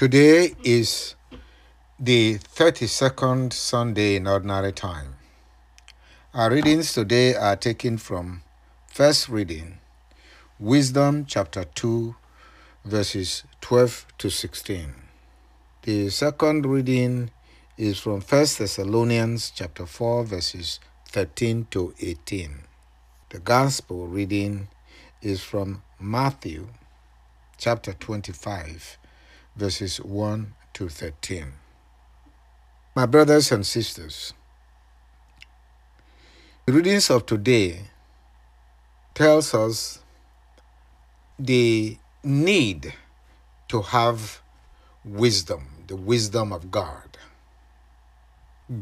Today 0.00 0.54
is 0.64 1.14
the 1.98 2.38
32nd 2.38 3.52
Sunday 3.52 4.16
in 4.16 4.26
Ordinary 4.26 4.72
Time. 4.72 5.16
Our 6.32 6.50
readings 6.50 6.94
today 6.94 7.34
are 7.34 7.54
taken 7.54 7.98
from 7.98 8.40
first 8.86 9.28
reading, 9.28 9.76
Wisdom 10.58 11.26
chapter 11.26 11.64
2, 11.64 12.16
verses 12.82 13.44
12 13.60 14.06
to 14.16 14.30
16. 14.30 14.94
The 15.82 16.08
second 16.08 16.64
reading 16.64 17.30
is 17.76 17.98
from 17.98 18.22
1 18.22 18.22
Thessalonians 18.56 19.52
chapter 19.54 19.84
4, 19.84 20.24
verses 20.24 20.80
13 21.10 21.66
to 21.72 21.92
18. 22.00 22.60
The 23.28 23.38
gospel 23.38 24.06
reading 24.06 24.68
is 25.20 25.42
from 25.42 25.82
Matthew 26.00 26.68
chapter 27.58 27.92
25, 27.92 28.96
verses 29.60 30.00
1 30.00 30.54
to 30.72 30.88
13. 30.88 31.52
My 32.96 33.04
brothers 33.04 33.52
and 33.52 33.66
sisters, 33.66 34.32
the 36.64 36.72
readings 36.72 37.10
of 37.10 37.26
today 37.26 37.82
tells 39.12 39.52
us 39.52 40.02
the 41.38 41.98
need 42.24 42.94
to 43.68 43.82
have 43.82 44.40
wisdom, 45.04 45.84
the 45.88 45.96
wisdom 45.96 46.54
of 46.54 46.70
God. 46.70 47.18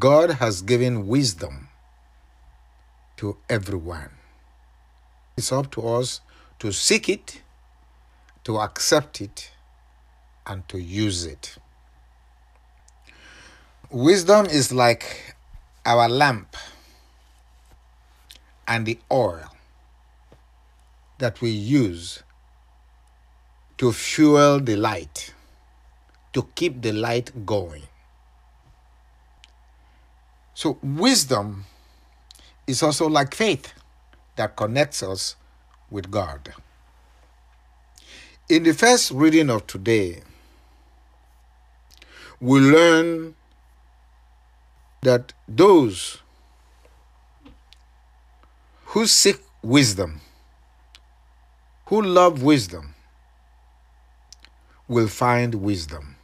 God 0.07 0.31
has 0.31 0.61
given 0.61 1.07
wisdom 1.07 1.67
to 3.17 3.35
everyone. 3.49 4.11
It's 5.35 5.51
up 5.51 5.71
to 5.71 5.85
us 5.85 6.21
to 6.59 6.71
seek 6.71 7.09
it, 7.09 7.41
to 8.45 8.59
accept 8.59 9.19
it, 9.19 9.51
and 10.45 10.67
to 10.69 10.79
use 10.79 11.25
it. 11.25 11.57
Wisdom 13.89 14.45
is 14.45 14.71
like 14.71 15.35
our 15.85 16.07
lamp 16.07 16.55
and 18.67 18.85
the 18.85 18.99
oil 19.11 19.49
that 21.17 21.41
we 21.41 21.49
use 21.49 22.23
to 23.77 23.91
fuel 23.91 24.59
the 24.59 24.75
light, 24.75 25.33
to 26.33 26.47
keep 26.55 26.81
the 26.81 26.91
light 26.91 27.45
going. 27.45 27.83
So, 30.53 30.77
wisdom 30.83 31.65
is 32.67 32.83
also 32.83 33.07
like 33.07 33.33
faith 33.33 33.73
that 34.35 34.55
connects 34.55 35.01
us 35.01 35.35
with 35.89 36.11
God. 36.11 36.53
In 38.49 38.63
the 38.63 38.73
first 38.73 39.11
reading 39.11 39.49
of 39.49 39.65
today, 39.67 40.21
we 42.41 42.61
learn 42.61 43.35
that 45.01 45.33
those 45.47 46.21
who 48.85 49.05
seek 49.07 49.41
wisdom, 49.61 50.21
who 51.87 52.01
love 52.01 52.41
wisdom, 52.41 52.95
will 54.87 55.07
find 55.07 55.55
wisdom 55.55 56.15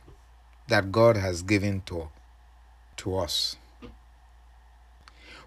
that 0.69 0.91
God 0.91 1.17
has 1.17 1.41
given 1.41 1.81
to, 1.87 2.07
to 2.97 3.17
us. 3.17 3.57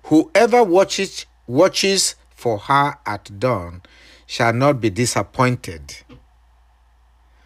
Whoever 0.05 0.63
watches, 0.63 1.25
watches 1.47 2.15
for 2.35 2.59
her 2.59 2.99
at 3.07 3.41
dawn 3.41 3.83
shall 4.27 4.53
not 4.53 4.83
be 4.83 4.91
disappointed, 4.91 5.97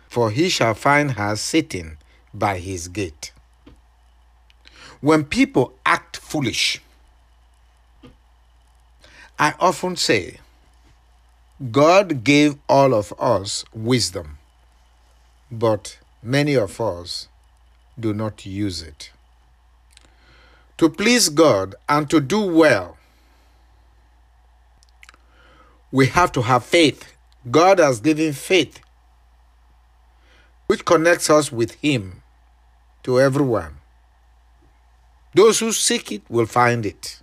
for 0.09 0.33
he 0.33 0.49
shall 0.49 0.75
find 0.75 1.13
her 1.13 1.37
sitting 1.37 1.99
by 2.35 2.59
his 2.59 2.89
gate. 2.89 3.33
When 5.01 5.25
people 5.25 5.75
act 5.85 6.17
foolish, 6.17 6.81
I 9.39 9.55
often 9.59 9.97
say, 9.97 10.39
God 11.71 12.25
gave 12.25 12.57
all 12.69 12.95
of 12.95 13.13
us 13.19 13.65
wisdom, 13.75 14.39
but 15.51 15.99
many 16.23 16.55
of 16.55 16.81
us 16.81 17.29
do 17.99 18.15
not 18.15 18.47
use 18.47 18.83
it. 18.83 19.11
To 20.79 20.89
please 20.89 21.29
God 21.29 21.75
and 21.89 22.09
to 22.11 22.21
do 22.21 22.41
well, 22.41 22.97
we 25.91 26.07
have 26.07 26.33
to 26.33 26.43
have 26.43 26.65
faith. 26.65 27.13
God 27.51 27.79
has 27.79 28.01
given 28.01 28.33
faith, 28.33 28.81
which 30.67 30.85
connects 30.85 31.29
us 31.29 31.53
with 31.53 31.73
Him 31.75 32.22
to 33.03 33.21
everyone. 33.21 33.77
Those 35.35 35.59
who 35.61 35.73
seek 35.73 36.13
it 36.13 36.23
will 36.29 36.47
find 36.47 36.85
it. 36.85 37.21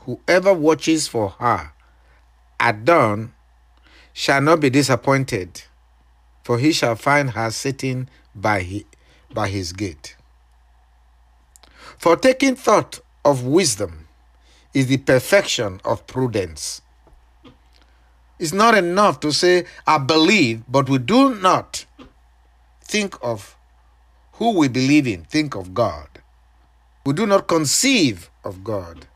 Whoever 0.00 0.52
watches 0.52 1.08
for 1.08 1.30
her 1.30 1.72
at 2.60 2.84
dawn 2.84 3.32
shall 4.12 4.40
not 4.40 4.60
be 4.60 4.70
disappointed, 4.70 5.62
for 6.42 6.58
he 6.58 6.72
shall 6.72 6.96
find 6.96 7.30
her 7.30 7.50
sitting 7.50 8.08
by 8.34 8.60
his, 8.60 8.84
by 9.32 9.48
his 9.48 9.72
gate. 9.72 10.16
For 11.98 12.16
taking 12.16 12.54
thought 12.54 13.00
of 13.24 13.44
wisdom 13.44 14.06
is 14.74 14.88
the 14.88 14.98
perfection 14.98 15.80
of 15.84 16.06
prudence. 16.06 16.82
It's 18.38 18.52
not 18.52 18.76
enough 18.76 19.20
to 19.20 19.32
say, 19.32 19.64
I 19.86 19.98
believe, 19.98 20.64
but 20.68 20.88
we 20.88 20.98
do 20.98 21.34
not 21.34 21.86
think 22.82 23.16
of 23.22 23.56
who 24.34 24.50
we 24.50 24.68
believe 24.68 25.06
in, 25.06 25.24
think 25.24 25.54
of 25.54 25.74
God. 25.74 26.08
We 27.06 27.12
do 27.12 27.26
not 27.26 27.46
conceive 27.46 28.30
of 28.42 28.64
God. 28.64 29.06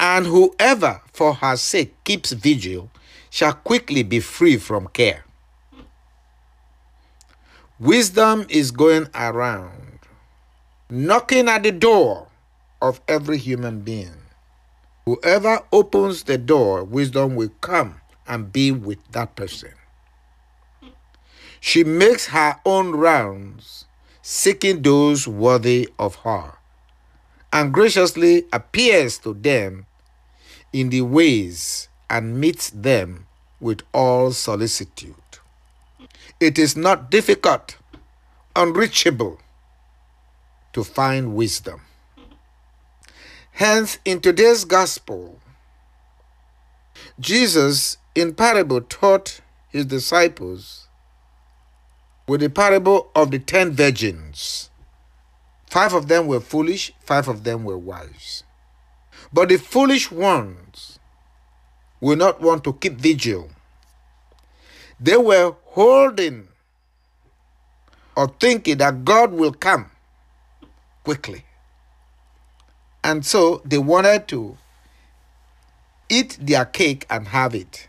And 0.00 0.26
whoever 0.26 1.02
for 1.12 1.34
her 1.34 1.56
sake 1.56 1.94
keeps 2.04 2.32
vigil 2.32 2.90
shall 3.30 3.54
quickly 3.54 4.02
be 4.02 4.20
free 4.20 4.56
from 4.56 4.88
care. 4.88 5.24
Wisdom 7.78 8.46
is 8.48 8.70
going 8.70 9.08
around, 9.14 9.98
knocking 10.88 11.48
at 11.48 11.62
the 11.62 11.72
door 11.72 12.28
of 12.80 13.00
every 13.06 13.38
human 13.38 13.80
being. 13.80 14.16
Whoever 15.04 15.60
opens 15.70 16.24
the 16.24 16.38
door, 16.38 16.82
wisdom 16.82 17.36
will 17.36 17.52
come 17.60 18.00
and 18.26 18.52
be 18.52 18.72
with 18.72 18.98
that 19.12 19.36
person. 19.36 19.75
She 21.60 21.84
makes 21.84 22.26
her 22.26 22.60
own 22.64 22.92
rounds, 22.92 23.86
seeking 24.22 24.82
those 24.82 25.26
worthy 25.26 25.88
of 25.98 26.16
her, 26.16 26.54
and 27.52 27.72
graciously 27.72 28.46
appears 28.52 29.18
to 29.18 29.34
them 29.34 29.86
in 30.72 30.90
the 30.90 31.02
ways 31.02 31.88
and 32.10 32.38
meets 32.38 32.70
them 32.70 33.26
with 33.60 33.80
all 33.92 34.32
solicitude. 34.32 35.14
It 36.38 36.58
is 36.58 36.76
not 36.76 37.10
difficult, 37.10 37.76
unreachable 38.54 39.40
to 40.72 40.84
find 40.84 41.34
wisdom. 41.34 41.80
Hence, 43.52 43.98
in 44.04 44.20
today's 44.20 44.66
gospel, 44.66 45.40
Jesus 47.18 47.96
in 48.14 48.34
parable 48.34 48.82
taught 48.82 49.40
his 49.70 49.86
disciples 49.86 50.85
with 52.26 52.40
the 52.40 52.50
parable 52.50 53.10
of 53.14 53.30
the 53.30 53.38
ten 53.38 53.72
virgins. 53.72 54.70
Five 55.68 55.92
of 55.92 56.08
them 56.08 56.26
were 56.26 56.40
foolish, 56.40 56.92
five 57.00 57.28
of 57.28 57.44
them 57.44 57.64
were 57.64 57.78
wise. 57.78 58.42
But 59.32 59.48
the 59.48 59.58
foolish 59.58 60.10
ones 60.10 60.98
will 62.00 62.16
not 62.16 62.40
want 62.40 62.64
to 62.64 62.72
keep 62.72 62.94
vigil. 62.94 63.50
They 64.98 65.16
were 65.16 65.54
holding 65.64 66.48
or 68.16 68.28
thinking 68.40 68.78
that 68.78 69.04
God 69.04 69.32
will 69.32 69.52
come 69.52 69.90
quickly. 71.04 71.44
And 73.04 73.24
so 73.24 73.60
they 73.64 73.78
wanted 73.78 74.26
to 74.28 74.56
eat 76.08 76.38
their 76.40 76.64
cake 76.64 77.06
and 77.10 77.28
have 77.28 77.54
it. 77.54 77.88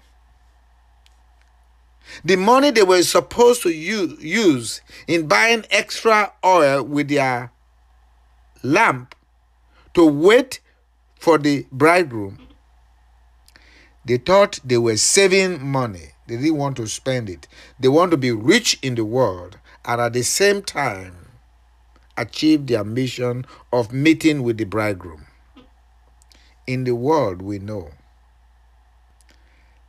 The 2.23 2.35
money 2.35 2.71
they 2.71 2.83
were 2.83 3.03
supposed 3.03 3.61
to 3.63 3.69
use 3.69 4.81
in 5.07 5.27
buying 5.27 5.65
extra 5.69 6.33
oil 6.43 6.83
with 6.83 7.09
their 7.09 7.51
lamp 8.63 9.15
to 9.93 10.05
wait 10.05 10.59
for 11.19 11.37
the 11.37 11.65
bridegroom, 11.71 12.47
they 14.05 14.17
thought 14.17 14.59
they 14.63 14.77
were 14.77 14.97
saving 14.97 15.65
money. 15.65 16.13
They 16.27 16.37
didn't 16.37 16.57
want 16.57 16.77
to 16.77 16.87
spend 16.87 17.29
it. 17.29 17.47
They 17.79 17.87
want 17.87 18.11
to 18.11 18.17
be 18.17 18.31
rich 18.31 18.79
in 18.81 18.95
the 18.95 19.05
world 19.05 19.57
and 19.85 20.01
at 20.01 20.13
the 20.13 20.23
same 20.23 20.61
time 20.61 21.15
achieve 22.17 22.67
their 22.67 22.83
mission 22.83 23.45
of 23.71 23.93
meeting 23.93 24.43
with 24.43 24.57
the 24.57 24.65
bridegroom. 24.65 25.25
In 26.65 26.83
the 26.83 26.95
world, 26.95 27.41
we 27.41 27.59
know 27.59 27.91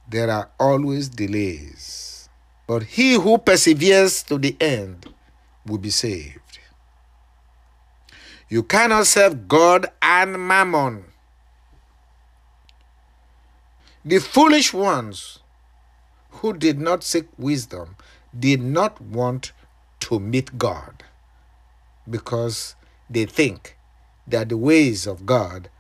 there 0.09 0.31
are 0.31 0.51
always 0.59 1.09
delays. 1.09 2.29
but 2.69 2.83
he 2.83 3.15
who 3.15 3.39
perseveres 3.39 4.23
to 4.23 4.37
the 4.37 4.55
end 4.61 5.07
will 5.67 5.79
be 5.79 5.89
saved. 5.89 6.59
You 8.51 8.63
cannot 8.63 9.07
serve 9.07 9.49
God 9.49 9.87
and 10.03 10.39
mammon. 10.47 11.05
The 14.05 14.19
foolish 14.19 14.73
ones 14.75 15.39
who 16.31 16.53
did 16.53 16.79
not 16.79 17.03
seek 17.03 17.27
wisdom 17.39 17.97
did 18.39 18.61
not 18.61 19.01
want 19.01 19.53
to 20.01 20.21
meet 20.21 20.59
God 20.59 21.03
because 22.09 22.75
they 23.09 23.25
think 23.25 23.77
that 24.27 24.51
the 24.51 24.57
ways 24.59 25.07
of 25.07 25.25
God 25.25 25.71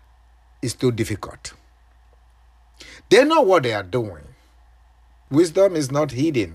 is 0.62 0.72
too 0.75 0.90
difficult. 0.90 1.52
They 3.08 3.24
know 3.24 3.42
what 3.42 3.62
they 3.62 3.74
are 3.74 3.82
doing. 3.82 4.24
Wisdom 5.30 5.76
is 5.76 5.90
not 5.90 6.12
hidden 6.12 6.54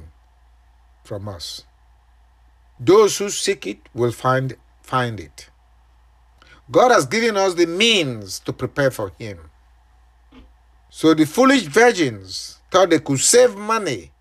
from 1.04 1.28
us. 1.28 1.64
Those 2.80 3.18
who 3.18 3.30
seek 3.30 3.68
it 3.68 3.78
will 3.94 4.12
find, 4.12 4.56
find 4.82 5.20
it. 5.20 5.50
God 6.72 6.92
has 6.92 7.06
given 7.06 7.38
us 7.38 7.54
the 7.54 7.66
means 7.68 8.40
to 8.40 8.54
prepare 8.54 8.92
for 8.92 9.12
Him. 9.20 9.50
So 10.90 11.14
the 11.14 11.26
foolish 11.26 11.64
virgins 11.64 12.60
thought 12.72 12.90
they 12.90 13.00
could 13.00 13.20
save 13.20 13.56
money 13.56 14.12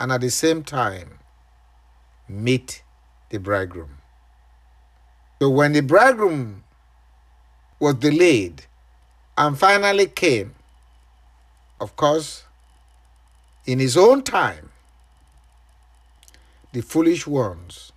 and 0.00 0.12
at 0.12 0.20
the 0.20 0.30
same 0.30 0.62
time 0.62 1.18
meet 2.28 2.82
the 3.30 3.38
bridegroom. 3.38 3.98
So 5.40 5.50
when 5.50 5.72
the 5.72 5.80
bridegroom 5.80 6.64
was 7.80 7.94
delayed 7.94 8.64
and 9.36 9.58
finally 9.58 10.06
came, 10.06 10.54
of 11.80 11.94
course, 11.96 12.44
in 13.66 13.78
his 13.78 13.96
own 13.96 14.22
time, 14.22 14.70
the 16.72 16.80
foolish 16.80 17.26
ones 17.26 17.92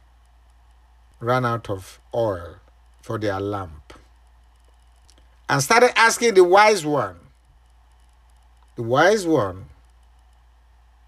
ran 1.19 1.45
out 1.45 1.69
of 1.69 1.99
oil 2.13 2.55
for 3.01 3.17
their 3.17 3.39
lamp 3.39 3.93
and 5.49 5.61
started 5.61 5.97
asking 5.97 6.33
the 6.33 6.43
wise 6.43 6.85
one. 6.85 7.17
The 8.75 8.83
wise 8.83 9.27
one 9.27 9.65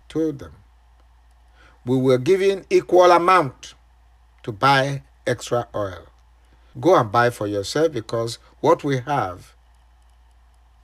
told 0.09 0.39
them, 0.39 0.53
We 1.85 1.97
were 1.97 2.17
given 2.17 2.65
equal 2.69 3.11
amount 3.11 3.73
to 4.43 4.51
buy 4.51 5.03
extra 5.25 5.67
oil. 5.73 6.07
Go 6.79 6.95
and 6.95 7.11
buy 7.11 7.29
for 7.29 7.47
yourself 7.47 7.93
because 7.93 8.37
what 8.59 8.83
we 8.83 8.99
have 8.99 9.53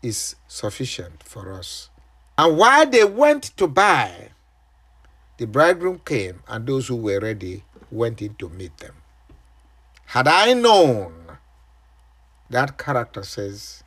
is 0.02 0.36
sufficient 0.48 1.24
for 1.24 1.54
us. 1.54 1.90
And 2.38 2.58
while 2.58 2.86
they 2.86 3.04
went 3.04 3.44
to 3.58 3.68
buy, 3.68 4.30
the 5.38 5.46
bridegroom 5.46 6.02
came, 6.06 6.42
and 6.48 6.66
those 6.66 6.88
who 6.88 6.96
were 6.96 7.20
ready 7.20 7.64
went 7.92 8.22
in 8.22 8.36
to 8.36 8.50
meet 8.50 8.78
them. 8.78 8.96
Had 10.06 10.28
I 10.28 10.54
known, 10.54 11.14
that 12.50 12.78
character 12.78 13.24
says, 13.24 13.84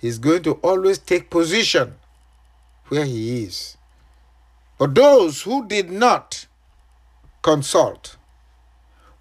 he's 0.00 0.18
going 0.18 0.42
to 0.44 0.52
always 0.54 0.98
take 0.98 1.30
position 1.30 1.94
where 2.88 3.04
he 3.04 3.44
is. 3.44 3.76
But 4.78 4.94
those 4.94 5.42
who 5.42 5.66
did 5.66 5.90
not 5.90 6.46
consult 7.42 8.16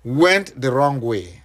went 0.04 0.60
the 0.60 0.72
wrong 0.72 1.00
way. 1.00 1.44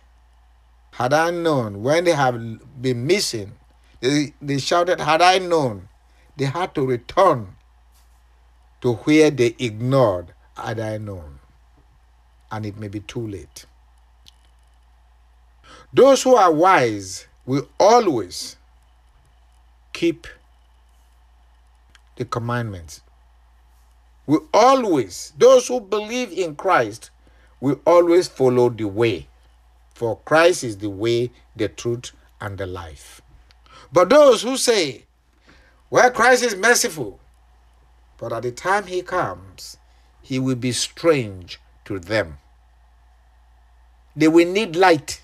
Had 0.93 1.13
I 1.13 1.31
known, 1.31 1.83
when 1.83 2.05
they 2.05 2.13
have 2.13 2.39
been 2.81 3.07
missing, 3.07 3.53
they, 4.01 4.35
they 4.41 4.59
shouted, 4.59 5.01
Had 5.01 5.23
I 5.23 5.39
known, 5.39 5.89
they 6.37 6.45
had 6.47 6.75
to 6.75 6.87
return 6.87 7.57
to 8.81 8.95
where 8.95 9.31
they 9.31 9.55
ignored 9.59 10.35
had 10.57 10.81
I 10.81 10.99
known. 10.99 11.41
And 12.51 12.65
it 12.65 12.79
may 12.79 12.89
be 12.89 13.01
too 13.01 13.27
late. 13.27 13.67
Those 15.93 16.23
who 16.23 16.37
are 16.37 16.53
wise 16.53 17.27
will 17.45 17.69
always 17.79 18.57
keep 19.93 20.27
the 22.17 22.25
commandments. 22.25 23.01
Will 24.27 24.47
always, 24.53 25.33
those 25.39 25.69
who 25.69 25.81
believe 25.81 26.33
in 26.33 26.57
Christ 26.57 27.11
will 27.61 27.81
always 27.87 28.29
follow 28.29 28.69
the 28.69 28.85
way. 28.85 29.29
For 29.95 30.19
Christ 30.19 30.65
is 30.65 30.79
the 30.79 30.91
way, 30.91 31.31
the 31.55 31.69
truth, 31.69 32.13
and 32.41 32.59
the 32.59 32.67
life. 32.67 33.23
But 33.97 34.11
those 34.11 34.43
who 34.43 34.59
say, 34.59 35.07
well, 35.89 36.11
Christ 36.11 36.43
is 36.43 36.55
merciful, 36.55 37.19
but 38.19 38.31
at 38.31 38.43
the 38.43 38.53
time 38.53 38.85
he 38.85 39.01
comes, 39.01 39.79
he 40.21 40.39
will 40.39 40.55
be 40.55 40.73
strange 40.73 41.59
to 41.87 41.99
them. 41.99 42.37
They 44.15 44.29
will 44.29 44.53
need 44.53 44.77
light 44.77 45.23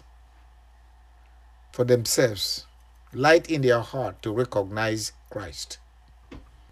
for 1.71 1.85
themselves, 1.85 2.65
light 3.13 3.51
in 3.51 3.61
their 3.61 3.81
heart 3.81 4.23
to 4.23 4.33
recognize 4.33 5.13
Christ. 5.29 5.77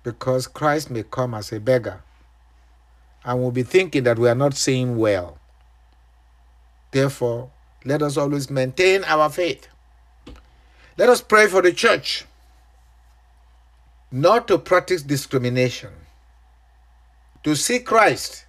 Because 0.02 0.46
Christ 0.46 0.90
may 0.90 1.02
come 1.02 1.34
as 1.34 1.52
a 1.52 1.60
beggar 1.60 2.00
and 3.26 3.42
will 3.42 3.50
be 3.50 3.62
thinking 3.62 4.04
that 4.04 4.18
we 4.18 4.26
are 4.26 4.34
not 4.34 4.54
seeing 4.54 4.96
well. 4.96 5.38
Therefore, 6.92 7.50
let 7.84 8.00
us 8.00 8.16
always 8.16 8.48
maintain 8.48 9.04
our 9.04 9.28
faith. 9.28 9.68
Let 10.96 11.08
us 11.08 11.20
pray 11.20 11.46
for 11.46 11.62
the 11.62 11.72
church 11.72 12.26
not 14.12 14.48
to 14.48 14.58
practice 14.58 15.02
discrimination 15.02 15.90
to 17.44 17.54
see 17.54 17.78
Christ, 17.78 18.44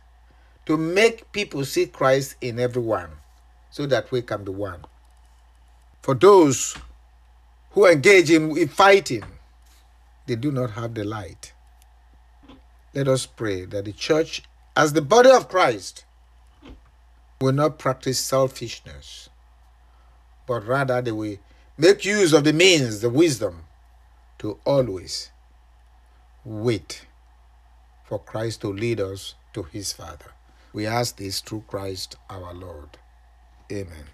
to 0.66 0.76
make 0.78 1.32
people 1.32 1.64
see 1.66 1.86
Christ 1.86 2.36
in 2.42 2.60
everyone, 2.60 3.10
so 3.70 3.86
that 3.86 4.12
we 4.12 4.22
can 4.22 4.44
be 4.44 4.52
one. 4.52 4.82
For 6.02 6.16
those 6.16 6.76
who 7.72 7.86
engage 7.86 8.32
in 8.32 8.68
fighting, 8.68 9.24
they 10.26 10.36
do 10.36 10.52
not 10.52 10.72
have 10.72 10.94
the 10.94 11.04
light. 11.04 11.54
Let 12.94 13.08
us 13.08 13.26
pray 13.26 13.66
that 13.66 13.86
the 13.86 13.94
church, 13.94 14.44
as 14.76 14.94
the 14.94 15.02
body 15.02 15.30
of 15.30 15.48
Christ, 15.48 16.04
will 17.40 17.54
not 17.54 17.80
practice 17.80 18.20
selfishness, 18.20 19.30
but 20.48 20.68
rather 20.68 21.02
they 21.02 21.12
will 21.12 21.38
make 21.82 22.06
use 22.06 22.32
of 22.32 22.44
the 22.44 22.54
means, 22.54 23.02
the 23.02 23.10
wisdom, 23.10 23.64
to 24.38 24.60
always 24.66 25.32
wait 26.46 27.08
for 28.06 28.20
Christ 28.20 28.62
to 28.62 28.68
lead 28.68 29.02
us 29.02 29.34
to 29.54 29.64
his 29.64 29.92
Father. 29.92 30.32
We 30.74 30.86
ask 30.86 31.18
this 31.18 31.42
through 31.42 31.64
Christ 31.68 32.18
our 32.30 32.54
Lord. 32.54 33.00
Amen. 33.72 34.06